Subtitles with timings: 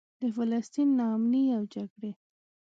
[0.21, 2.11] د فلسطین نا امني او جګړې.